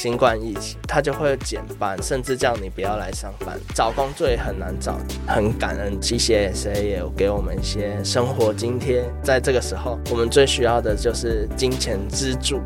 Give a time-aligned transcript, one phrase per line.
[0.00, 3.58] 新冠疫情，他就会减班，甚至叫你不要来上班。
[3.74, 4.96] 找工作也很难找，
[5.26, 9.12] 很感恩 CCSA 也有给我们一些生活津贴。
[9.24, 12.60] 在这个时候，我们最需要的就是金钱资助。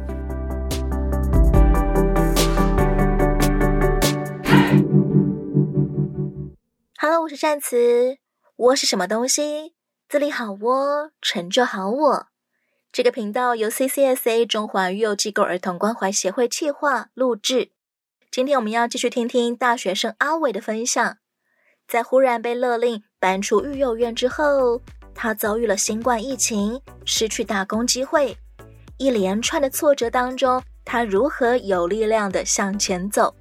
[7.01, 8.19] Hello，我是善慈。
[8.57, 9.73] 窝是什么东西？
[10.07, 12.32] 自立好窝，成就好我。
[12.93, 17.71] 这个频道由 CCSA 中华育幼机构儿童关怀协会企划录制。
[18.31, 21.17] 今天我们要继续听听大学生阿伟的分享。
[21.89, 24.83] 在忽然被勒令搬出育幼院之后，
[25.15, 28.37] 他遭遇了新冠疫情，失去打工机会，
[28.99, 33.35] 一连串的挫折当中，他如何有力量地向前走？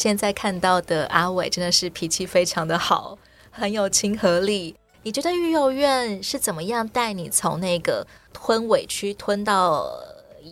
[0.00, 3.18] 现在看到的阿伟真的是脾气非常的好，
[3.50, 4.74] 很有亲和力。
[5.02, 9.86] 你觉得育幼院是怎么样带你从那个吞委屈吞到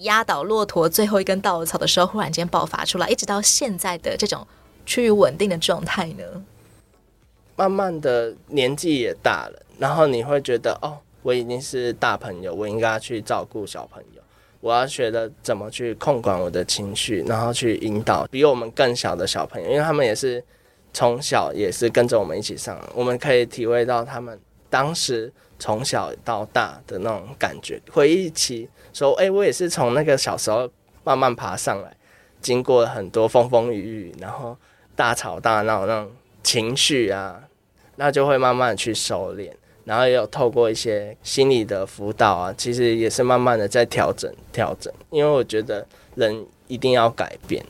[0.02, 4.46] 压倒骆驼最后一根稻草的时候，忽然间爆发出来，一直到现在的这种
[4.84, 6.24] 趋于稳定的状态呢？
[7.56, 14.20] 慢慢的年纪也大了，然后你会觉得哦，我已经是大朋友，我应该去照顾小朋友。
[14.60, 20.42] 我要学的怎么去控管我的情绪，然后去引导比我们更小的小朋友，因为他们也是
[20.92, 30.68] 从小也是跟着我们一起上，我们可以体会到他们当时从小到大的那种感觉，回忆起说，哎，我也是从那个小时候
[31.04, 31.96] 慢慢爬上来，
[32.40, 34.56] 经过很多风风雨雨，然后
[34.96, 36.10] 大吵大闹那种
[36.42, 37.42] 情绪啊，
[37.94, 39.52] 那就会慢慢去收敛。
[39.88, 47.64] 然后也有透过一些心理的辅导啊，其实也是慢慢的在调整调整，因为我觉得人一定要改变。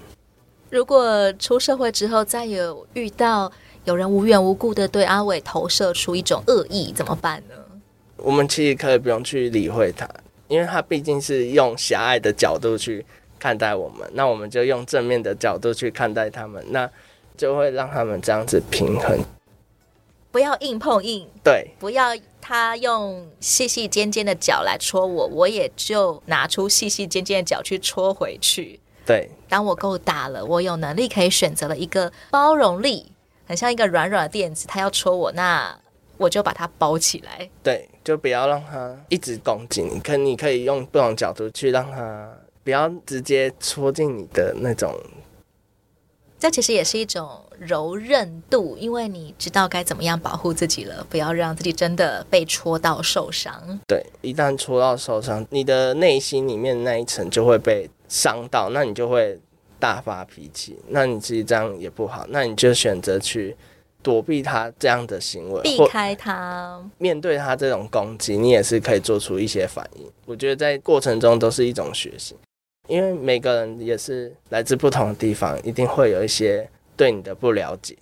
[0.69, 3.51] 如果出社会之后再有遇到
[3.85, 7.55] 有人无缘无故的对阿伟投射出一种恶意，怎么办呢？
[8.17, 10.09] 我们其实可以不用去理会他，
[10.49, 13.07] 因为他毕竟是用狭隘的角度去
[13.39, 16.91] 看待我们，那我们就用正面的角度去看待他们，那
[17.37, 19.17] 就会让他们这样子平衡。
[20.31, 28.79] 不要硬碰硬，对，不要他用细细尖尖的脚来戳我，我也就拿出细细尖尖的脚去戳回去。
[29.07, 33.11] 对，当我够大了，我有能力可以选择了一个包容力，
[33.47, 35.75] 很像一个软软的垫子，他要戳我，那
[36.19, 37.49] 我就把它包起来。
[37.63, 42.31] 对，就不要让他一直攻击你，可你可以用不同角度去让他
[42.63, 44.95] 不要直接戳进你的那种。
[46.39, 53.81] 这其实也是一种柔韧度，因为你知道该怎么样保护自己了，不要让自己真的被戳到受伤。
[53.87, 59.39] 对，一旦戳到受伤，你的内心里面那一层就会被伤到，那你就会
[59.79, 60.79] 大发脾气。
[60.89, 63.57] 那你自己这样也不好，那你就选择去
[64.03, 70.07] 躲避他这样的行为，避开他，面对他这种攻击，你也是可以做出一些反应。
[70.27, 72.37] 我觉得在过程中都是一种学习。
[72.87, 76.67] 因为每个人也是来自不同的地方，一定会有一些
[76.99, 77.97] 对你的不了解。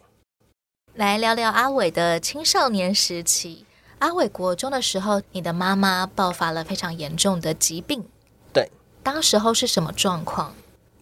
[0.94, 3.66] 来聊聊阿伟的青少年时期。
[3.98, 8.02] 阿伟国中的时候，你的妈妈爆发了非常严重的疾病。
[8.54, 8.70] 对，
[9.02, 10.54] 当时候是什么状况？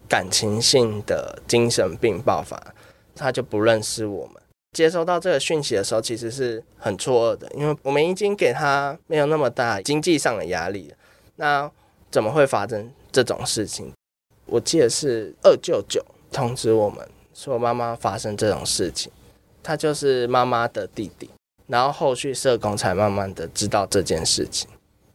[0.09, 2.61] 感情性的精神病爆发，
[3.15, 4.41] 他就不认识我们。
[4.73, 10.97] 接收到这个讯息的时候，其实是很错愕的，因为我们已经给他没有那么大经济上的压力了。
[11.37, 11.71] 那
[12.11, 12.91] 怎么会发生？
[13.11, 13.93] 这种事情，
[14.47, 19.11] 我记得是二舅舅通知我们说妈妈发生这种事情，
[19.61, 21.29] 他就是妈妈的弟弟，
[21.67, 24.69] 然后后续社工才慢慢的知道这件事情。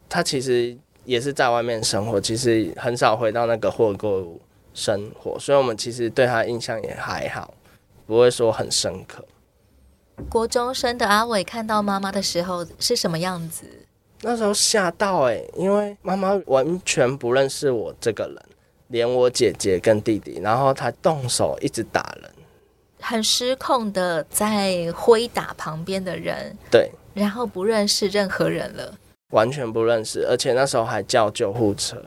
[0.07, 4.39] 他其实也是在外面生活，其实很少回到那个货柜屋
[4.73, 7.53] 生活，所以我们其实对他印象也还好，
[8.05, 9.25] 不会说很深刻。
[10.29, 13.65] 国中生的阿伟看到妈妈的时候是什么样子？
[14.21, 18.37] 那时候吓到哎、欸，因为妈妈完全不认识我这个人，
[18.91, 22.31] 连我姐姐跟弟弟，然后他动手一直打人，
[22.99, 28.93] 很失控的在挥打旁边的人，对，然后不认识任何人了，
[29.31, 32.03] 完全不认识，而且那时候还叫救护车，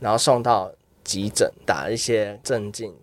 [0.00, 0.72] 然后送到
[1.04, 2.94] 急诊打一些镇静，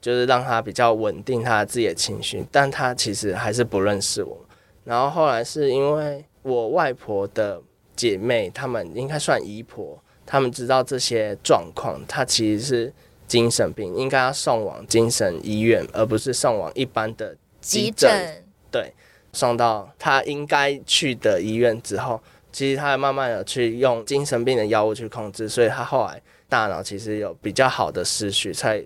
[0.00, 4.38] 就是让他比较稳定他自己的情绪，但他其实还是不认识我，
[4.84, 7.62] 然后后来是因为我外婆的。
[7.96, 12.92] 姐妹，她们应该算姨婆，她们知道这些状况，他其实是
[13.28, 18.44] 精神病，应该要送往精神医院，而不是送往一般的急诊。
[18.70, 18.92] 对，
[19.32, 22.20] 送到他应该去的医院之后，
[22.52, 28.84] 其实他慢慢的去用精神病的药物去控制，所以他后来大脑其实有比较好的思绪，才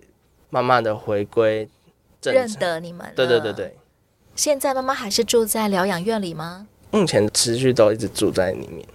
[0.49, 1.67] 慢慢的回归
[2.21, 2.43] 正常。
[2.43, 3.11] 认得你们。
[3.15, 3.75] 对对对对。
[4.35, 6.67] 现在妈妈还是住在疗养院里吗？
[6.91, 8.85] 目前持续都一直住在里面。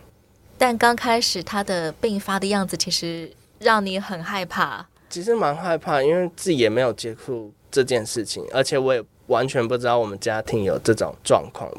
[0.58, 4.86] 但刚开始他的病发的样子，其实让你很害怕。
[5.08, 11.70] 其实蛮害怕，因为自己也没有接触这件事情，而且我也完全不知道我们家庭有这种状况。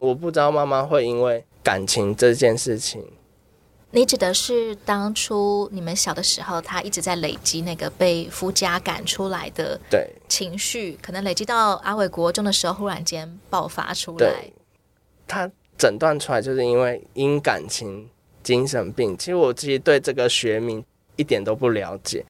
[0.00, 3.02] 我不知道妈妈会因为感情这件事情。
[3.90, 14.18] 你指的是当初你们小的时候，他一直在累积那个被夫家赶出来的对情绪，可能累积到阿伟国中的时候，忽然间爆发出来。
[14.18, 14.52] 对，
[15.28, 15.48] 他
[15.78, 18.10] 诊断出来就是因为因感情
[18.44, 19.18] 精神病。
[19.18, 20.84] 其实我自己对这个学名
[21.16, 22.24] 一点都不了解，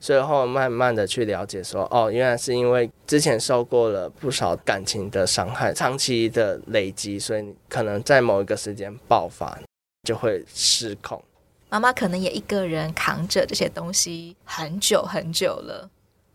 [0.00, 9.58] 所以后慢慢的去了解说，哦，原来是因为之前受过了不少感情的伤害，长期的累积，所以可能在某一个时间爆发。
[10.04, 11.22] 就会失控，
[11.68, 15.88] 妈妈可能也一个人扛着这些东西很久很久了，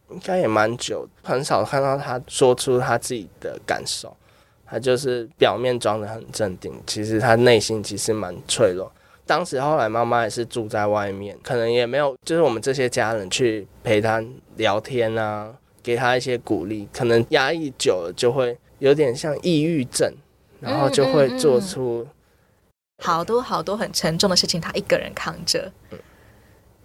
[0.10, 4.16] 应该也蛮久，很少看到她说出她自己的感受，
[4.66, 8.90] 他就是表面装得很镇定，其实他内心其实蛮脆弱。
[9.28, 14.24] 当时后来妈妈也是住在外面，可能也没有就是我们这些家人去陪她
[14.56, 15.54] 聊天啊，
[15.84, 20.12] 给她一些鼓励，可能压抑久了就会有点像抑郁症，
[20.60, 22.04] 然后就会做出、嗯。
[22.04, 22.08] 嗯嗯
[23.04, 25.72] 好多好多很沉重的事情，她一个人扛着。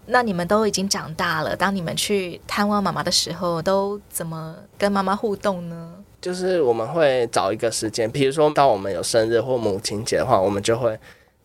[0.05, 5.95] 那你们都已经长大了，当你们去探望妈妈的时候，都怎么跟妈妈互动呢？
[6.21, 10.99] 就是我们会找一个时间，比如说当我们有生日或母亲节的话，我们就会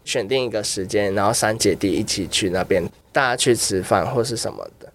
[0.08, 2.82] 选定一个时间，然后三姐弟一起去那边，
[3.12, 4.92] 大家去吃饭或是什么的，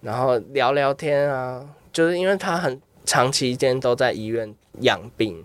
[0.00, 1.68] 然后聊聊天啊。
[1.92, 5.44] 就是因为他很长期间都在医院养病。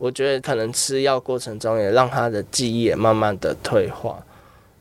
[0.00, 4.24] 我觉得可能吃药过程中也让他的记忆也慢慢的退化，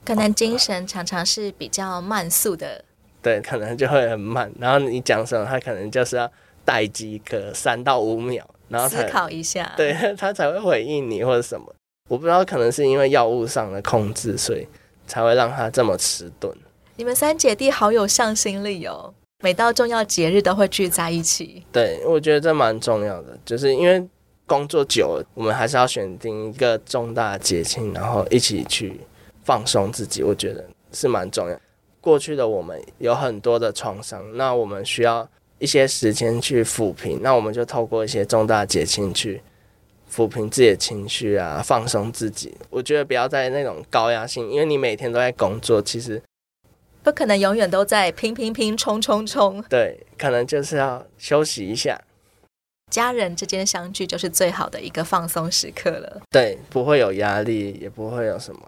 [0.06, 2.84] 可能精神常常是比较慢速的，
[3.22, 4.52] 对，可能就会很慢。
[4.60, 6.32] 然后你讲什么，他可能就是要
[6.64, 11.76] 待机个三到五秒，然后思考一下，对， 他才会回应你或者什么。
[12.10, 14.68] 我不知道，可能是因为药物上的控制，所以
[15.08, 16.56] 才会让他这么迟钝。
[16.96, 21.64] 你们三姐弟好有向心力哦，每到重要节日都会聚在一起。
[21.72, 24.08] 对，我觉得这蛮重要的，就是因为。
[24.46, 29.00] 工作久了，我们还是要选定一个重大节庆，然后一起去
[29.46, 30.22] 放松自己。
[30.22, 31.58] 我觉得是蛮重要。
[32.02, 35.28] 过去的我们有很多的创伤，那我们需要
[35.60, 37.20] 一些时间去抚平。
[37.22, 39.42] 那我们就透过一些重大节庆去
[40.14, 42.56] 抚平自己的情绪啊，放松自己。
[42.70, 46.22] 我觉得不要在那种高压性，因为你每天都在工作，其实
[47.02, 49.64] 不可能永远都在拼拼拼、冲冲冲。
[49.64, 52.00] 对，可能就是要休息一下。
[52.92, 56.22] 家人之间相聚就是最好的一个放松时刻了。
[56.30, 58.62] 对，不会有压力，也不会有什么。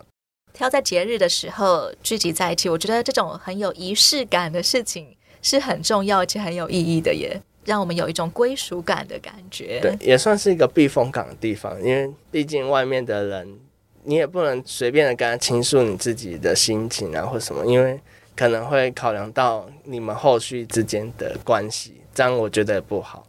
[0.52, 9.80] 挑在节日的时候聚集在一起，我觉得这种很有仪式感的事情是很重要且很有意义的，也让我们有一种归属感的感觉。
[9.82, 13.60] 对，也算是一个避风港的地方，因为毕竟外面的人，
[14.04, 18.00] 你也不能随便的跟他倾诉你自己的心情啊或什么，因为
[18.36, 23.28] 可能会考量到你们后续之间的关系，这样我觉得也不好。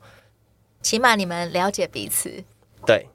[0.82, 2.44] 起码你们了解彼此，
[2.86, 3.06] 对。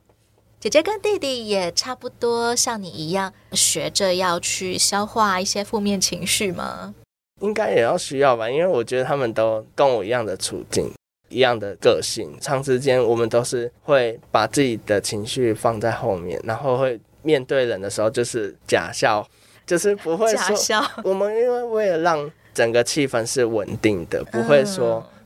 [0.59, 6.93] 姐姐跟弟弟也差不多像你一样，学着要去消化一些负面情绪吗？
[7.39, 10.91] 应该也要需要吧，因为我觉得他们都跟我一样的处境，
[11.31, 12.31] 一样的个性。
[12.39, 19.27] 长时间我们都是会把自己的情绪放在后面，然后会面对人的时候就是假笑，
[19.65, 20.91] 就是不会说假笑。
[21.03, 25.03] 我们因为为了让整个气氛是稳定的，不会说。
[25.07, 25.17] 嗯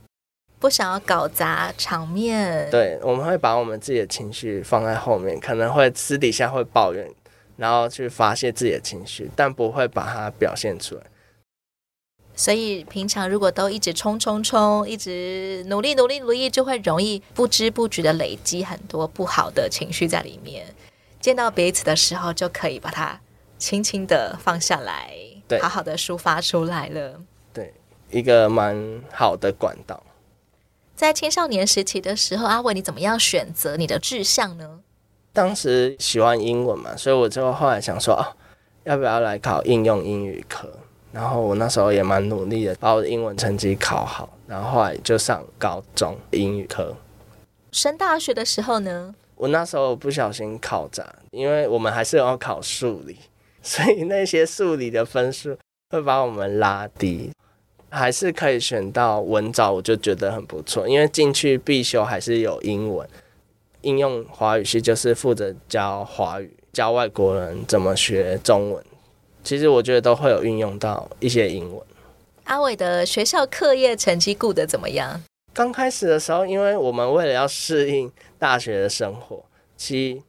[0.58, 7.08] 不想要搞砸场面，对，我们会把我们自己的情绪放在后面，可能会私底下会抱怨，
[7.58, 11.02] 然后去发泄自己的情绪，但不会把它表现出来。
[12.36, 20.66] 所以平常如果都一直冲冲冲，一直努力努力努力，就会容易不知不觉的累积很多不好的情绪在里面。
[21.22, 23.20] 见到彼此的时候，就可以把它
[23.58, 25.12] 轻轻的放下来，
[25.48, 27.22] 对，好好的抒发出来了。
[27.54, 27.74] 对，
[28.12, 30.04] 一个蛮好的管道。
[30.96, 34.82] 在青少年时期的时候，阿伟，你怎么样选择你的志向呢？
[35.34, 38.36] 当时喜欢英文嘛，所以我就后来想说啊，
[38.84, 40.70] 要不要来考应用英语科？
[41.16, 46.94] 然后我那时候也蛮努力的，把我的英文成绩考好，然后后来就上高中英语课。
[47.72, 49.16] 升大学的时候呢？
[49.38, 53.16] 我那时候不小心考砸，因为我们还是要考数理，
[53.64, 55.58] 所以那些数理的分数
[55.90, 57.32] 会把我们拉低。
[57.90, 63.08] 还是可以选到文藻，我就觉得很不错，因为进去必修还是有英文。
[63.84, 68.84] 应用华语系就是负责教华语，教外国人怎么学中文。
[69.46, 71.82] 其实我觉得都会有运用到一些英文。
[72.46, 75.22] 阿伟的学校课业成绩顾得怎么样？
[75.54, 79.46] 刚开始的时候，因为我们为了要适应大学的生活，
[79.78, 80.22] 其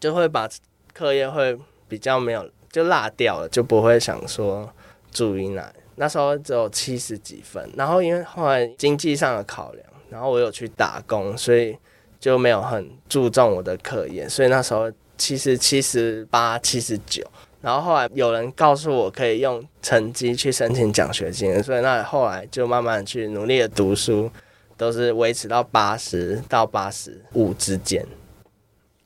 [0.00, 0.48] 就会把
[0.92, 1.56] 课业会
[1.88, 4.68] 比较没有就落掉了，就不会想说
[5.12, 5.72] 注意哪。
[5.94, 11.78] 那时候只有七十几分，然后因为后来经济上的考量，然后我有去打工，所以
[12.18, 17.24] 就没有很注重我的课业，所以那时候其实七十八、七十九。
[17.66, 24.30] 然后后来有人告诉我可以用成绩去申请奖学金，所以那后来就慢慢去努力的读书，
[24.76, 28.06] 都是维持到八十到八十五之间。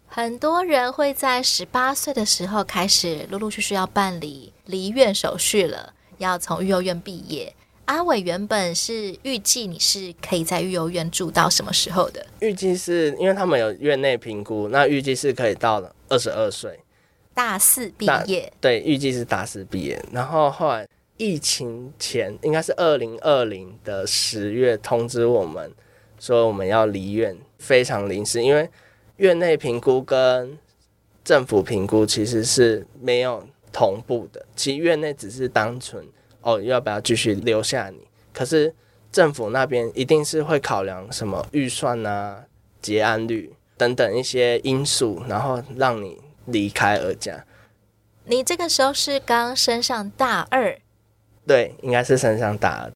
[0.06, 5.94] 很多人会在十八岁的时候开始陆陆续续要办理离院手续了。
[6.18, 7.50] 要从育幼院毕业，
[7.86, 12.26] 阿伟原本是预计你是可以在育幼院住到什么时候的？
[12.40, 16.78] 预计是因为他们有院内评估，那预计是可以到了二十二岁，
[17.40, 18.52] 大四毕业。
[18.60, 19.98] 对，预计是大四毕业。
[20.12, 25.72] 然后后来疫情前，应该是二零二零的十月通知我们
[26.18, 28.68] 说我们要离院，非常临时，因为
[29.16, 30.58] 院内评估跟
[31.24, 33.46] 政府评估其实是没有。
[33.72, 36.04] 同步的，其实院内只是单纯
[36.40, 38.00] 哦，要不要继续留下你？
[38.32, 38.74] 可是
[39.12, 42.44] 政府那边一定是会考量什么预算啊、
[42.82, 46.18] 结案率等等一些因素，然后让你
[46.50, 47.44] 离开而家。
[48.24, 50.78] 你这个时候是刚升上大二，
[51.46, 52.92] 对，应该是升上大二。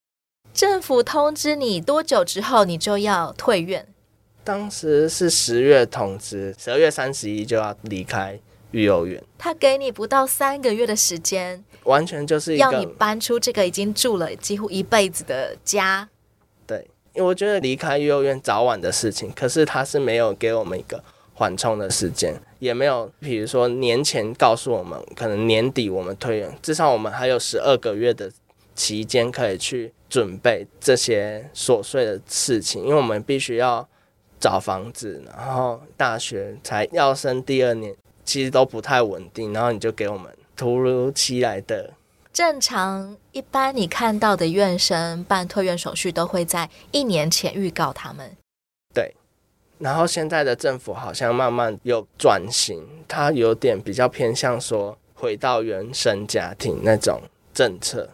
[0.52, 3.86] 政府通知你多久之后你就要退院？
[4.44, 8.38] 当时是十月通知，十二月三十一就要离开。
[8.74, 16.08] 育幼院，他给你不到三个月的时间，完全就是要你搬出这个已经住了几乎一辈子的家。
[16.66, 28.32] 对，因为我觉得离开育幼院早晚的事情，可是他是没有给我们一个缓冲的时间，也没有，比如说年前告诉我们，可能年底我们退院，至少我们还有十二个月的
[28.74, 33.86] 期间可以去准备这些琐碎的事情，因为我们必须要
[34.40, 37.94] 找房子，然后大学才要升第二年。
[38.26, 41.92] 其实都不太稳定，然后你就给我们突如其来的。
[42.32, 48.34] 正常一般你看到的院生办退院手续都会在一年前预告他们。
[48.94, 49.14] 对，
[49.78, 57.20] 然后现在的政府好像慢慢有转型，它有点比较偏向说回到原生家庭那种
[57.52, 58.08] 政策，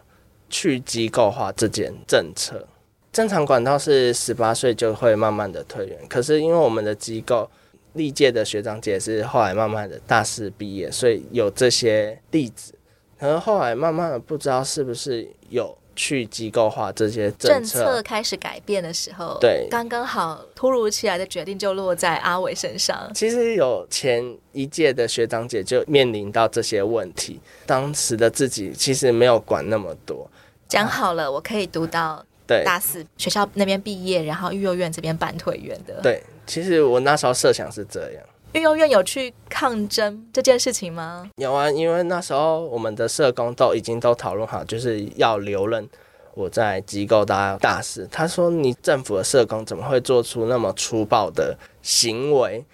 [0.49, 2.67] 去机构化这件政策。
[3.11, 7.49] 正常管道是十八岁就会慢慢的退园，可是因为我们的机构。
[7.95, 12.73] 历届的学长姐是后来慢慢的大四毕业，所以有这些例子。
[13.19, 23.07] 可能后来慢慢的不知道是不是有去机构化这些政策，政策开始改变的时候，对，刚刚好突如其来的决定就落在阿伟身上。
[23.13, 30.27] 其实有前一届的学长姐就面临到这些问题，当时的自己其实没有管那么多，
[30.67, 36.23] 讲好了我可以读到对大四学校那边毕业，然后育幼院这边办退院的，对。
[36.47, 41.29] 其实我那时候设想是这样，育幼院有去抗争这件事情吗？
[41.37, 45.87] 有啊，因为那时候我们的社工都已经都讨论好，就是要留任
[46.33, 48.05] 我在机构当大使。
[48.11, 52.65] 他说：“你政府的社工怎么会做出那么粗暴的行为？”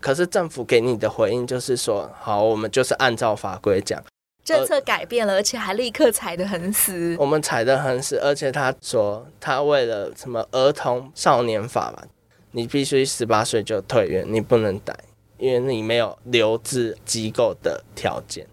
[0.00, 4.02] 可是政府给你的回应就是说：“好，我们就是按照法规讲，
[4.42, 7.14] 政策改变了，而且还立刻踩得很死。
[7.18, 12.04] 我们踩得很死，而且他说他为了什么儿童少年法吧。”
[12.52, 14.96] 你必须十八岁就退院，你不能待，
[15.38, 18.46] 因为你没有留置机构的条件。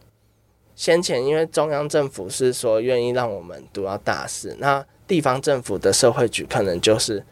[0.76, 7.26] 先前因为中央政府是说愿意让我们读到大四，那地方政府的社会局可能就是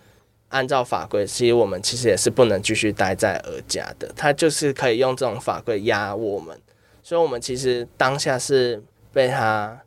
[0.50, 6.57] 按照法规，其实我们其实也是不能继续待在儿家的，他就是可以用这种法规压我们，
[7.01, 8.81] 所以我们其实当下是
[9.12, 9.81] 被他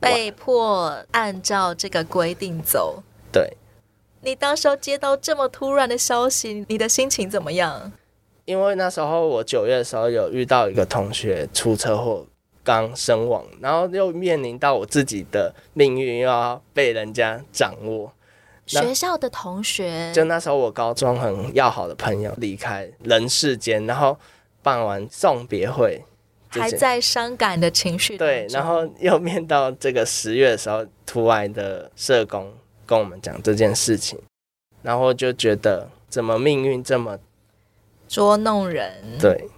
[0.00, 3.56] 被迫按照这个规定走，对。
[4.20, 7.92] 你当时候接到这么突然的消息，你的心情怎么样？
[8.48, 12.26] 因为那时候我九月的时候有遇到一个同学出车祸
[12.64, 18.10] 刚身亡，然后又面临到我自己的命运又要被人家掌握。
[18.64, 24.18] 学校的同学，就那时候我高中很要好的朋友离开人世间，然后
[24.62, 26.02] 办完送别会，
[26.48, 28.16] 还在伤感的情绪。
[28.16, 32.50] 对，然后又面到这个十月的时候，突然的社工。
[32.86, 34.18] 跟我们讲这件事情，
[34.80, 37.18] 然后就觉得怎么命运这么
[38.08, 38.92] 捉弄人？
[39.20, 39.48] 对，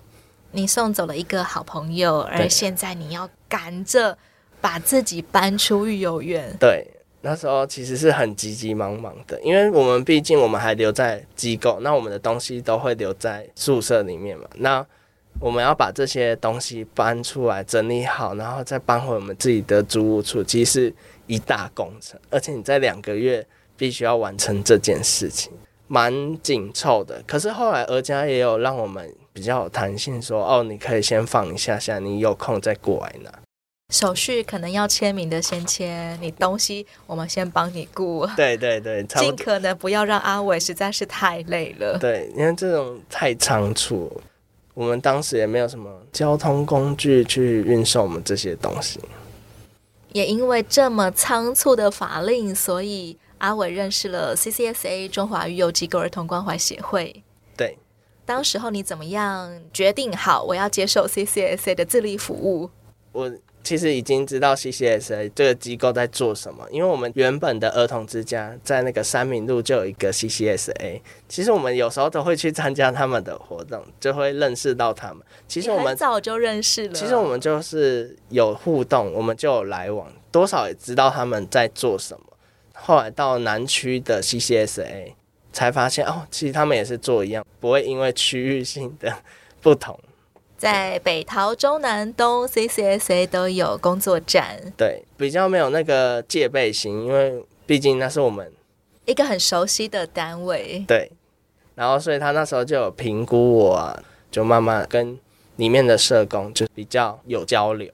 [0.51, 4.19] 你送走了一个好朋友，而现在你要赶着
[4.61, 6.55] 把自己搬出育幼院。
[6.59, 6.87] 对，
[7.23, 14.45] 那时候其实是很急急忙忙的，因为我们毕竟我们还留在机构，那我们的东西都会留在宿舍里面嘛。
[14.57, 14.85] 那
[15.39, 20.93] 我们要把这些东西搬出来整理好，然后再搬回我们自己的租屋处，其实。
[21.27, 25.53] 一大工程，而且你在两个月必须要完成这件事情，
[25.93, 27.21] 蛮紧凑的。
[27.27, 33.33] 可是后来儿家也有让我们比较有弹性说，说哦，你可以先放一下下，你有空再过来拿。
[33.93, 38.25] 手续可能要签名的先签，你东西我们先帮你顾。
[38.37, 41.99] 对对对，尽可能不要让阿伟实在是太累了。
[41.99, 44.23] 对，因为这种太仓促，
[44.75, 49.01] 我们当时也没有什么交通工具去运送我们这些东西。
[50.13, 57.23] 也因为这么仓促的法令，所以阿伟认识了 CCSA 中华育幼机构儿童关怀协会。
[57.57, 57.77] 对，
[58.25, 62.71] 当时候你怎么样决定好我要接受 CCSA 的自立服务？
[63.13, 63.31] 我。
[63.63, 70.99] 其实已经知道 CCSA 这个机构在做什么，因为我们原本的儿童之家在那个三民路就有一个 CCSA。
[71.29, 75.19] 其实我们有时候都会去参加他们的活动，就会认识到他们。
[75.47, 76.95] 其实我们早就认识了。
[76.95, 82.30] 其实我们就是有互动，我们就有来往，多少也知道他们在做什么。
[82.83, 85.13] 后来到南区的 CCSA
[85.53, 89.15] 才发现，哦，其实他们也是做一样，不会因为区域性的
[89.61, 89.99] 不同。
[90.57, 98.53] 在北桃、中南、东 CCSA 都有工作站，对，比较没有那个戒备心，因为毕竟那是我们
[99.07, 101.11] 一个很熟悉的单位，对。
[101.75, 105.19] 然后，所以他那时候就有评估我啊，就慢慢跟
[105.57, 107.91] 里面的社工就比较有交流。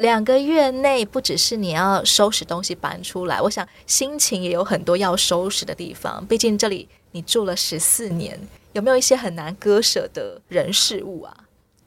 [0.00, 6.24] 两个月内，不只是你要收拾东西搬出来，我想心情也有很多要收拾的地方。
[6.26, 8.40] 毕竟这里你住了十四年，
[8.72, 11.36] 有没有一些很难割舍的人事物啊？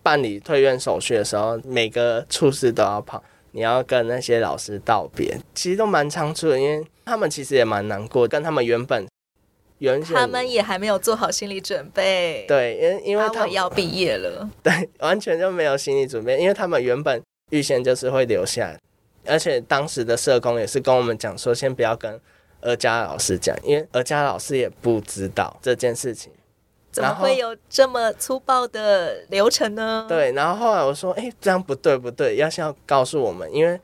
[0.03, 9.07] 办理退院手续的时候，每个处室都要跑，你要跟那些老师道别，其实都蛮仓促的，因为他们其实也蛮难过，跟他们原本
[9.79, 18.77] 原他们也还没有做好心理准备，对，因因为他们要毕业了， 对，完全就没有心理准备，因为他们原本预先就是会留下，
[19.25, 22.19] 而且当时的社工也是跟我们讲说，先不要跟
[22.61, 26.31] 儿家老师讲，因为儿家老师也不知道这件事情。
[26.91, 30.05] 怎么会有这么粗暴的流程呢？
[30.07, 33.79] 对，然后后来我说，哎，这样不对不对，要先要告诉我们，因为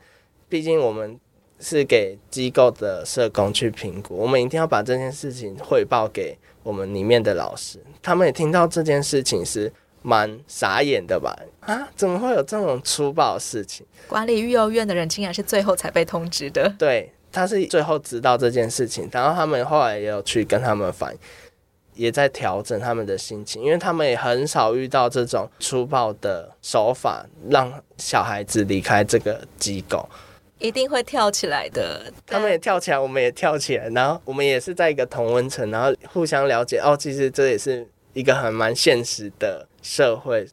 [0.48, 1.18] 毕竟我们
[1.58, 7.80] 是给机构的社工去评估，我们一定要把这件事情汇报给我们里面的老师。
[8.00, 11.36] 他们也听到这件事情是蛮傻眼的吧？
[11.60, 13.86] 啊，怎么会有这种粗暴的事情？
[14.08, 16.68] 管理育幼院的人竟然是最后才被通知的。
[16.78, 21.18] 对，他是最后知道这件事情，然后他们后来也有去跟他们反映。
[21.94, 30.08] 也在调整他们的心情，因为他们也很少遇到这种粗暴的手法，让小孩子离开这个机构，
[30.58, 32.10] 一定会跳起来的。
[32.26, 36.78] 他们也跳起来，我们也跳起来，然后我们也是在一个同温层，然后互相了解。
[36.78, 40.48] 哦，其实这也是一个很蛮现实的社会。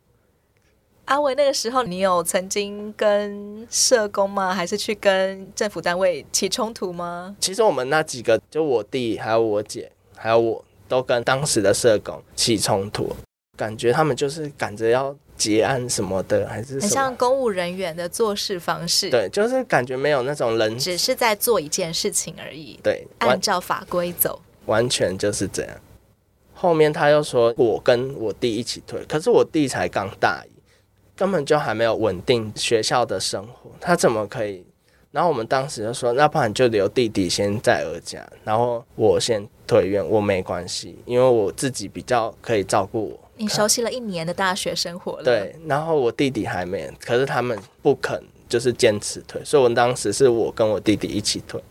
[1.05, 4.53] 阿伟，那个时候你有曾经跟社工吗？
[4.53, 7.35] 还是去跟政府单位起冲突吗？
[7.39, 10.63] 其实我们那几个，就我弟，还有我姐，还有我。
[10.89, 13.13] 都跟当时的社工起冲突，
[13.57, 19.09] 感觉他们就是赶着要结案什么的，还是，很像公务人员的做事方式。
[19.09, 22.79] 对，就是感觉没有那种人，只是在做一件事情而已。
[22.81, 25.77] 对，按照法规走，完全就是这样。
[26.59, 30.49] 后面他又说我跟我弟一起退，可是我弟才刚大一，
[31.15, 34.65] 根本就还没有稳定学校的生活，他怎么可以？
[35.11, 43.19] 然后我们当时就说，那不然就留弟弟先在儿家，然后我先退院，我没关系，因为我自己比较可以照顾我。
[43.37, 45.23] 你熟悉了一年的大学生活了。
[45.23, 51.61] 对，然后我弟弟还没，可是他们不肯，就是坚持退，所以我们当时是我跟我弟弟一起退。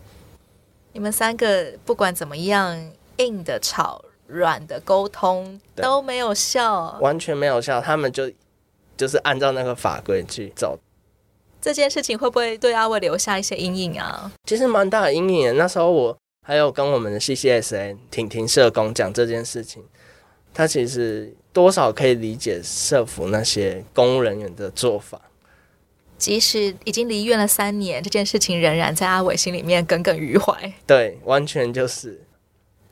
[0.93, 8.31] 你们三个不管怎么样，硬的吵，软的沟通都没有效，完全没有效，他们就
[8.95, 10.77] 就是按照那个法规去走。
[11.59, 14.31] 这件事情会不会对阿伟留下一些阴影啊？
[14.45, 15.57] 其实蛮大的阴影。
[15.57, 19.83] 那时候我还有跟我们的 CCSN 婷婷社工讲这件事情，
[20.53, 25.19] 他其实多少可以理解社服那些公务人员的做法。
[26.17, 30.73] 即使已经离院了三年，这件事情仍然在阿伟心里面耿耿于怀。
[30.85, 32.21] 对，完全就是。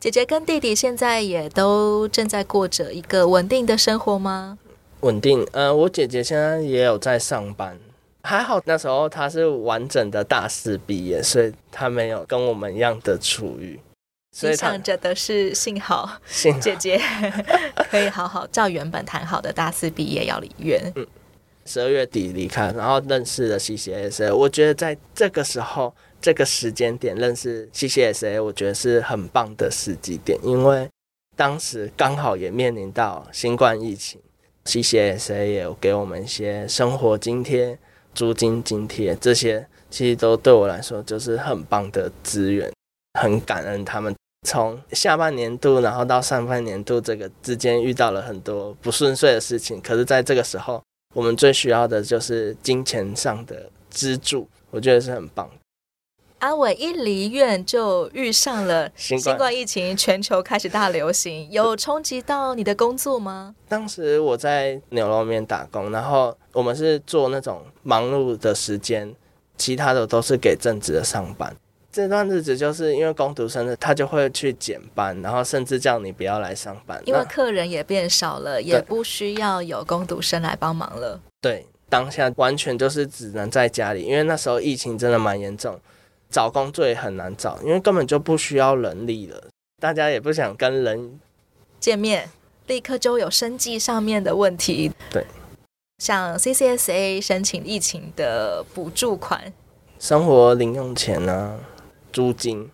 [0.06, 4.56] 姐姐跟弟弟现在也都正在过着一个稳定的生活吗？
[5.00, 5.44] 稳定。
[5.52, 7.76] 呃，我姐姐现在也有在上班。
[8.22, 13.80] 还好那时候她是完整的大四毕业，所以她没有跟我们一样的处遇。
[14.32, 16.08] 所以想着的是幸好
[16.62, 17.02] 姐姐
[17.89, 20.80] 可以好好照原本谈好的大四毕业要离院。
[20.96, 21.08] 嗯，
[21.65, 24.32] 十二月底离开，然后认识了 CCSA。
[24.36, 25.91] 我觉得在这个时候
[26.25, 30.89] 这个时间点认识 CCSA，我觉得是很棒的时机点，因为
[31.35, 34.19] 当时刚好也面临到新冠疫情
[34.65, 37.77] ，CCSA 也有给我们一些生活津贴。
[38.15, 42.71] 租金津贴这些，其实都对我来说就是很棒的资源，
[43.19, 44.15] 很感恩他们
[44.47, 49.79] 从下半年度，然后到上半年度这个之间遇到了很多不顺遂的事情。
[49.79, 50.81] 可是，在这个时候，
[51.13, 55.47] 我们最需要的就是金钱上的支柱，我觉得是很棒。
[56.45, 63.55] 阿伟一离院就遇上了新冠疫情，全球开始大流行，有冲击到你的工作吗？
[63.67, 69.12] 当时我在牛肉面打工，然后我们是做那种忙碌的时间，
[69.58, 71.51] 其他的都是给正职的上班。
[71.91, 81.19] 这段日子就是因为工读生的，他就会去减班，然后甚至叫你不要来上班，因为客人也变少了，也不需要有工读生来帮忙了。
[81.41, 85.79] 对，当下完全就是只能在家里，因为那时候疫情真的蛮严重，
[86.36, 89.41] 找工作也很难找，因为根本就不需要人力了，
[89.82, 91.17] 大家也不想跟人
[91.80, 92.30] 见面，
[92.67, 94.91] 立刻就有生计上面的问题。
[95.10, 95.26] 对，
[96.00, 99.54] 像 CCSA 申请疫情的补助款，
[99.98, 101.58] 生活零用钱、啊？
[102.12, 102.69] 租金，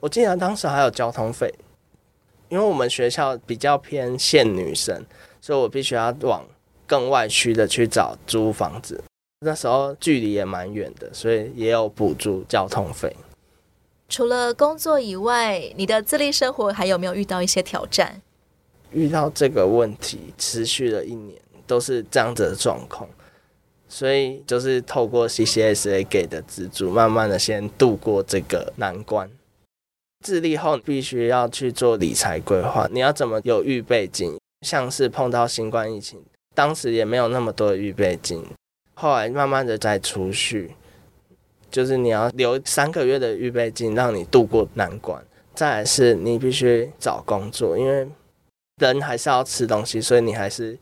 [0.00, 1.54] 我记得当时还有交通费，
[2.50, 5.06] 因为我们学校比较偏限女生，
[5.40, 6.44] 所以我必须要往
[6.86, 9.02] 更外区的去找租房子。
[9.46, 13.14] 那时候距离也蛮远的，所以也有补助交通费。
[14.08, 18.20] 除了工作以外，你的自立生活还有没有遇到一些挑战？
[18.90, 23.08] 遇到这个问题持续了一年，都是这样子的状况。
[23.88, 29.30] 所以就是透过 CCSA 给的资助，慢慢的先度过这个难关。
[30.24, 34.36] 自立后必须要去做理财规划，你要怎么有预备金？
[34.66, 36.20] 像是碰到新冠疫情，
[36.52, 38.42] 当时也没有那么多的预备金，
[38.98, 40.74] 后来慢慢的在储蓄，
[41.70, 45.24] 就是你要留三个月的预备金，让你度过难关。
[45.54, 48.08] 再来是你必须找工作，因为
[48.78, 50.76] 人还是要吃东西，所以你还是。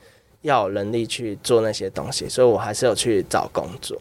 [0.45, 3.99] 要有能力去做那些东西，所以我还是有去找工作。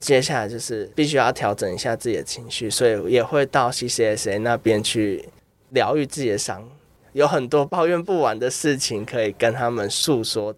[0.00, 5.28] 接下来就是必须要调整一下自己的情绪，所以也会到 CCSA 那边去
[5.68, 6.68] 疗愈自己的伤，
[7.12, 10.52] 有很多抱怨不完的事情可以跟他们诉说。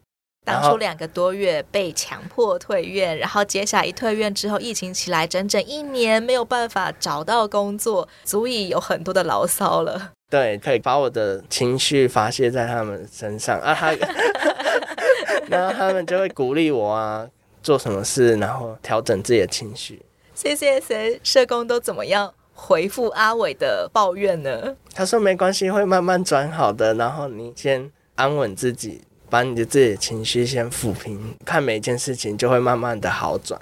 [0.44, 10.12] 当初两个多月被强迫退院，然后接下来一退院之后，疫情起来，整整一年没有办法找到工作，足以有很多的牢骚了。
[10.30, 13.94] 对，可以把我的情绪发泄在他们身上啊，他。
[15.48, 17.26] 然后他们就会鼓励我啊，
[17.62, 20.02] 做什么事，然后调整自己的情绪。
[20.36, 24.76] CCSA 社工都怎么样回复阿伟的抱怨呢？
[24.94, 26.92] 他说没关系，会慢慢转好的。
[26.94, 33.60] 然后你先安稳自己，把你的自己的情绪先抚平，看每一件事情就会慢慢的好转。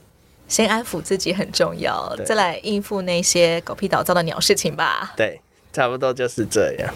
[0.49, 5.13] 先安抚自己很重要，再来应付那些狗屁倒灶的鸟事情吧。
[5.17, 5.41] 对，
[5.73, 6.95] 差不多就是这样。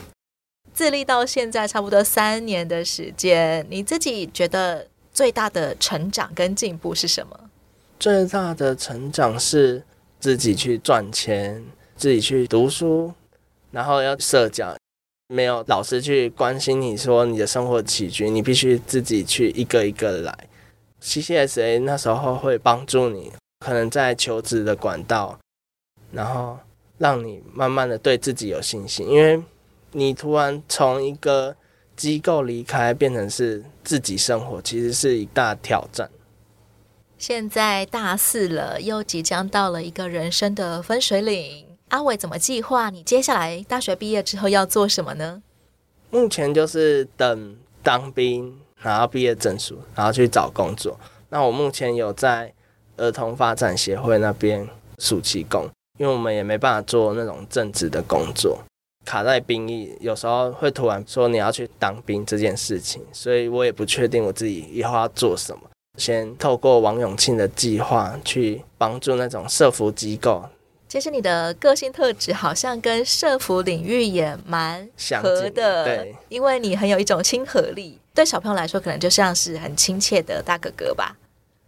[0.72, 7.50] 自立到现在差不多三年的时间，你自己觉得最大的成长跟进步是什么？
[7.98, 9.82] 最大的成长是
[10.20, 11.62] 自己去赚钱，
[11.96, 13.12] 自己去读书，
[13.72, 14.74] 然后要社交，
[15.30, 20.36] 没有老师去关心你说你的生活起居，你必须自己去一个一个来。
[21.00, 25.38] CCSA 那时候会帮助你，可能在求职的管道，
[26.10, 26.58] 然后
[26.98, 29.40] 让你慢慢的对自己有信心，因为。
[29.92, 31.56] 你突然从一个
[31.96, 36.08] 机构离开，变成是自己生活，其实是一大挑战。
[37.18, 41.69] 现在大四了，又即将到了一个人生的分水岭。
[41.90, 42.88] 阿伟怎么计划？
[42.88, 45.42] 你接下来大学毕业之后要做什么呢？
[46.10, 50.98] 目前就是等当兵，拿到毕业证书，然后去找工作。
[51.30, 52.52] 那我目前有在
[52.96, 58.60] 儿童发展协会那边暑期工，因为我们也没办法做那种正职的工作。
[59.04, 65.62] 卡在兵役，有时候会突然说你要去当兵这件事情，所以我也不确定我自己以后要做什么。
[65.98, 70.44] 先透过王永庆的计划去帮助那种社福机构。
[70.90, 74.88] 其实你的个性特质好像跟社服领域也蛮
[75.22, 81.16] 合的，对，因为你很有一种亲和力，对小朋友来说可能就像是很亲切的大哥哥吧。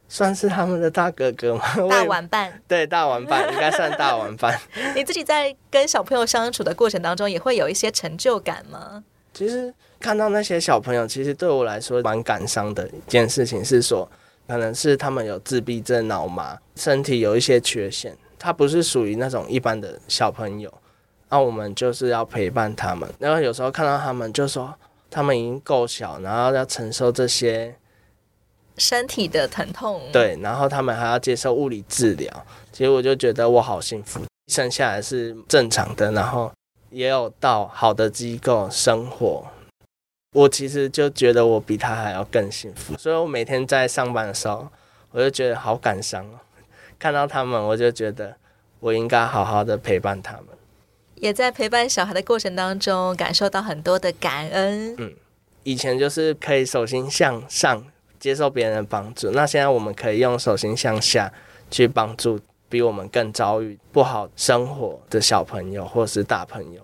[0.09, 1.63] 算是他们的大哥哥吗？
[1.89, 4.61] 大玩伴，对，大玩伴应该算大玩伴。
[4.97, 9.05] 你自己在跟小朋友相处的过程当中，也会有一些成就感吗？
[9.33, 14.11] 其实看到那些小朋友，其实对我来说蛮感伤的一件事情是说，
[14.49, 20.73] 可能是他们有自闭症、脑麻，身体有一些缺陷，他不是属于那种一般的小朋友。
[21.29, 24.75] 那我们就是要陪伴他们，然后有时候看到他们，就说
[25.09, 27.77] 他们已经够小，然后要承受这些。
[28.79, 32.47] 身体的疼痛，对，然后他们还要接受物理治疗。
[32.73, 36.51] 其实我就觉得我好幸福，生下来是正常的，然后
[36.89, 39.45] 也有到好的机构生活。
[40.35, 44.67] 我其实就觉得我比他还要更幸福，所以我每天在上班的时候，
[45.11, 46.41] 我就觉得好感伤哦。
[47.03, 48.37] 看到他们，我就觉得
[48.79, 50.47] 我应该好好的陪伴他们。
[51.17, 54.95] 也在陪伴小孩的过程当中感受到很多的感恩。
[54.99, 55.13] 嗯，
[55.65, 57.85] 以前就是可以手心向上
[58.21, 61.33] 接受别人的帮助，那现在我们可以用手心向下
[61.73, 62.39] 去帮助
[62.69, 66.81] 比我们更遭遇不好生活的小朋友或是大朋友。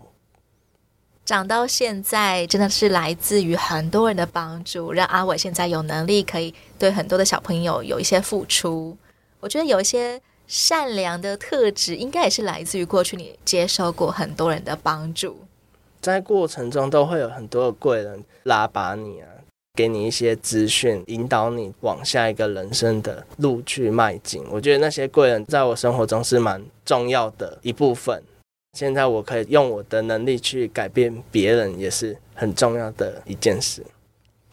[1.24, 8.96] 长到现在，真的是来自于很多人的帮助，让阿伟现在有能力可以对很多的小朋友有一些付出。
[9.40, 15.37] 我觉得有一些善良的特质，应该也是来自于过去你接受过很多人的帮助。
[16.01, 19.29] 在过程中都会有很多的贵人拉拔你啊，
[19.74, 24.44] 给你一些资讯，引导你往下一个人生的路去迈进。
[24.51, 28.22] 我觉得那些贵人在我生活中是蛮重要的一部分。
[28.79, 33.85] 现在我可以用我的能力去改变别人，也是很重要的一件事。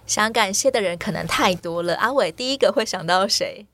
[0.07, 3.65] 想感谢的人可能太多了，阿伟第一个会想到谁？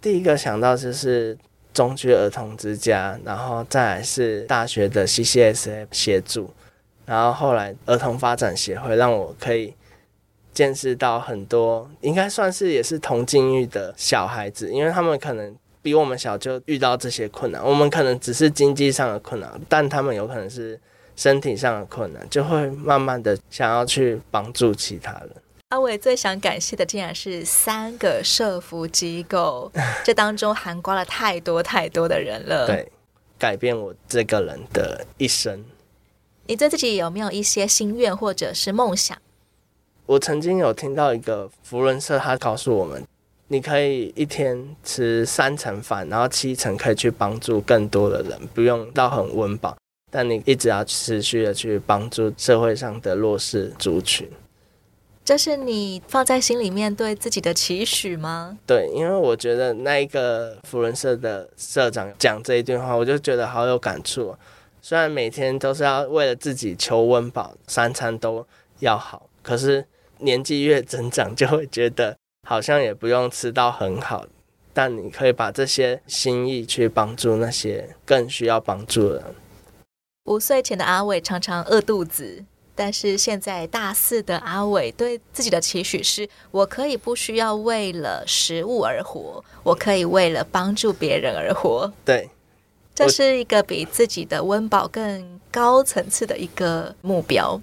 [0.00, 1.36] 第一个想到就是
[1.72, 6.50] 中区儿童之家，然后再来是大学的 CCSA 协助，
[7.06, 9.74] 然后后来儿童发展协会让我可以
[10.52, 15.56] 见识到很多，应该算是也是同境遇的小孩子，因为他们可能。
[15.80, 20.78] 比我们小就遇到这些困难，我们可能只是经济上的困难，但他们有可能是
[21.14, 25.30] 身体上的困难，就会慢慢的想要去帮助其他人。
[25.70, 29.70] 阿伟最想感谢的竟然是三个社福机构，
[30.02, 32.66] 这当中涵盖了太多太多的人了。
[32.66, 32.90] 对，
[33.38, 35.62] 改变我这个人的一生。
[36.46, 39.18] 你对自己有没有一些心愿或者是梦想？
[40.06, 43.04] 我曾经有听到一个福轮社，他告诉我们。
[43.48, 49.76] 你可以一天吃三层饭，然后七层可以去帮助更多的人，不用到很温饱，
[50.10, 54.26] 但你一直要持续的去帮助社会上的弱势族群。
[55.28, 58.56] 这是你放在心里面对自己的期许吗？
[58.66, 64.34] 对，因为我觉得那一个福伦社的社长讲这一段话，我就觉得好有感触。
[64.80, 68.46] 虽然每天都是要为了自己求温饱，三餐都
[68.78, 69.84] 要好，可是
[70.20, 72.16] 年纪越增长，就会觉得。
[72.46, 74.24] 好像也不用吃到很好，
[74.72, 79.24] 但你可以把这些心意去帮助那些更需要帮助的人。
[80.24, 82.42] 五岁前的阿伟常常饿肚子，
[82.78, 91.92] 但是现在大四的阿伟对自己的期许是：我可以不需要为了食物而活，我可以为了帮助别人而活。
[92.04, 92.30] 对，
[92.94, 97.60] 这是一个比自己的温饱更高层次的一个目标。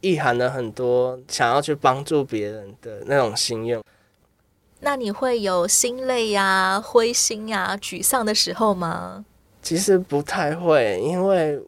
[0.00, 3.80] 意含了很多想要去帮助别人的那种心愿。
[4.80, 9.24] 那你会有心累呀、啊、灰心呀、啊、沮丧的时候吗？
[9.62, 11.60] 其实不太会，因为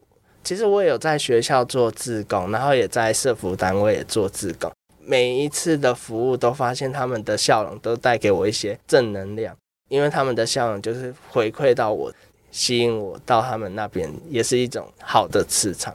[0.42, 4.70] 其实我也有在学校做志工，然后也在社服单位也做志工。
[5.02, 9.56] 每一次的服务都发现他们的笑容都带给我一些正能量，
[9.88, 12.12] 因为他们的笑容就是回馈到我，
[12.50, 15.94] 吸引我到他们那边，也是一种好的磁场。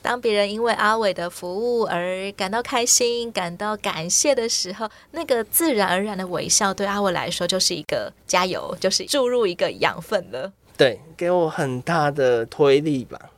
[0.00, 10.52] 当别人因为阿伟的服务而感到开心、感到感谢的时候，那个自然而然的微笑，对阿伟来说就是一个加油，就是注入一个养分了。
[10.76, 13.30] 对，给我很大的推力吧。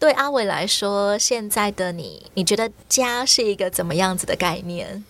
[0.00, 5.04] 对阿伟来说，现在的你，你觉得家是一个怎么样子的概念？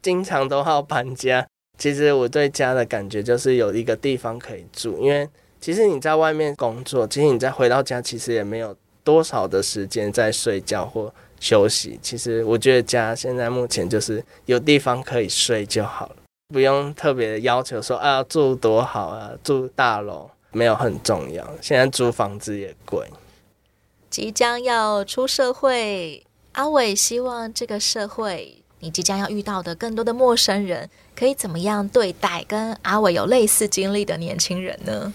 [0.00, 1.46] 经常都要搬家。
[1.76, 5.28] 其实我对家的感觉就是有一个地方可以住，因为
[5.60, 8.74] 其实你在外面工作，其实你再回到家，其实也没有。
[9.04, 11.98] 多少的时间在睡觉或休息？
[12.00, 16.16] 其实我觉得家现在目前就是有地方可以睡就好了，
[16.54, 21.44] 不用特别的要求说啊住多好啊，住大楼没有很重要。
[21.60, 23.04] 现在租房子也贵。
[24.12, 26.22] 即将要出社会，
[26.52, 35.14] 阿伟希望这个社会你即将要遇到的更多的陌生人，可以怎么样对待跟阿伟有类似经历的年轻人呢？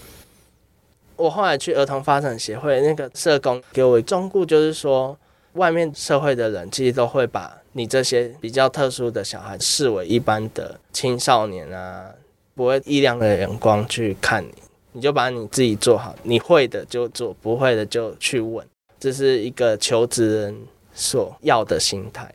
[1.14, 5.16] 我后来去儿童发展协会，那个社工给我忠告，就是说，
[5.52, 12.10] 外面社会的人其实都会把你这些比较特殊的小孩视为一般的青少年啊，
[12.56, 14.52] 不会异样的眼光去看你，
[14.90, 18.66] 你就把你自己做好，你会的就做，不会的就去问，
[18.98, 22.34] 这是一个求职人所要的心态。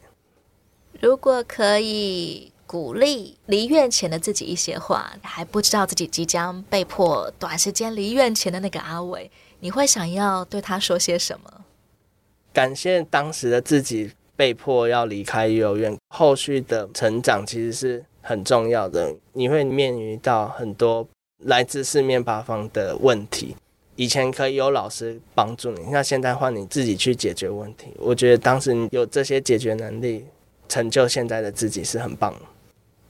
[0.99, 2.52] 如果可以。
[2.65, 11.65] 鼓励离院前的自己一些话，还不知道自己即将被迫短时间离院前的那个阿伟，你会想要对他说些什么？
[12.52, 19.13] 感谢当时的自己被迫要离开幼儿园，后续的成长其实是很重要的。
[19.34, 21.08] 你会面临到很多
[21.43, 23.56] 来自四面八方的问题，
[23.95, 27.88] 以前可以有老师帮助你，那现在换你自己去解决问题。
[27.97, 30.25] 我觉得当时你有这些解决能力，
[30.67, 32.39] 成就现在的自己是很棒的。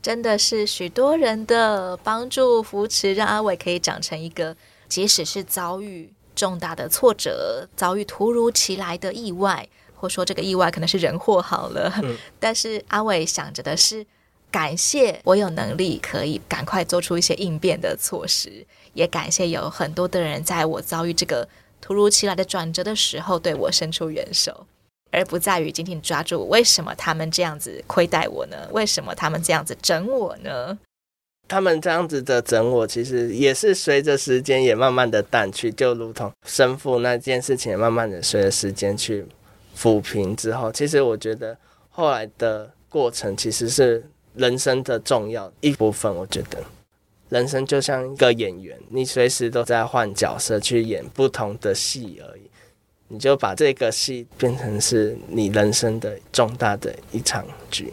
[0.02, 4.54] 真的是许多人的帮助扶持，让阿伟可以长成一个
[4.90, 9.66] 即使是遭遇重大的挫折，遭遇突如其来的意外，
[9.96, 11.94] 或说这个意外可能是人祸好了。
[12.04, 14.06] 嗯、 但是阿伟想着的是，
[14.52, 21.48] 感谢我有能力可以赶快做出一些应变的措施，也感谢有很多的人在我遭遇这个
[21.82, 24.66] 突如其来的转折的时候对我伸出援手，
[25.12, 28.58] 而不在于紧紧抓住为什么他们这样子亏待我呢？
[28.72, 30.78] 为什么他们这样子整我呢？
[31.50, 39.26] 他们这样子的整我，其实也是随着时间也慢慢的淡去，就如同生父那件事情，慢慢的随着时间去
[39.78, 41.56] 抚平之后，其实我觉得
[41.90, 46.16] 后来的过程其实是人生的重要一部分。
[46.16, 46.64] 我觉得
[47.34, 52.42] 人生就像一个演员，你随时都在换角色去演不同的戏而已，
[53.08, 57.92] 你就把这个戏变成是你人生的重大的一场剧。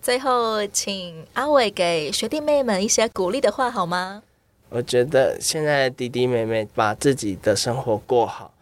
[0.00, 4.22] 最后，请阿伟给学弟妹们一些鼓励的话好吗？
[4.68, 8.54] 我觉得现在的弟弟妹妹把自己的生活过好，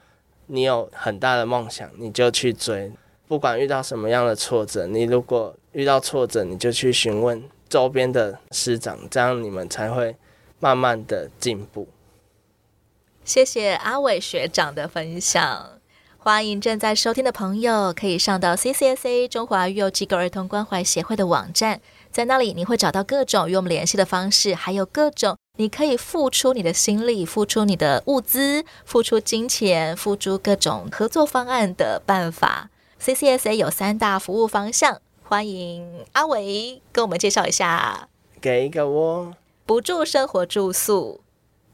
[0.47, 2.91] 你有很大的梦想，你就去追。
[3.29, 10.17] 不管遇到什么样的挫折，你如果遇到挫折，你就去询问周边的师长，这样你们才会
[10.59, 11.87] 慢慢的进步。
[13.25, 15.79] 谢谢阿伟学长的分享。
[16.19, 21.81] 欢迎正在收听的朋友，可以上到 CCSA 中华育幼机构儿童关怀协会的网站，
[22.11, 32.69] 在那里你会找到各种与我们联系的方式，还有各种你可以付出你的心力、付出你的物资、付出金钱、付出各种合作方案的办法。
[33.01, 38.09] CCSA 有三大服务方向，欢迎阿伟跟我们介绍一下：
[38.40, 39.33] 给一个窝，
[39.64, 41.21] 不住生活住宿，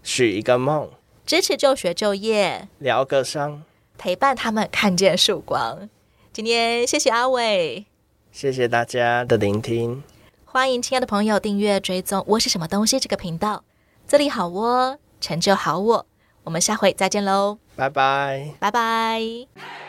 [0.03, 0.91] 许一个梦，
[1.25, 3.63] 支持就学就业，疗个伤。
[3.97, 5.89] 陪伴他们看见曙光。
[6.35, 7.87] 今天谢谢阿伟，
[8.31, 10.03] 谢谢大家的聆听。
[10.45, 13.65] 欢迎亲爱的朋友订阅追踪窝是什么东西这个频道。
[14.07, 16.07] 这里好窝，成就好我。
[16.45, 19.86] 我们下回再见喽，拜拜，拜拜。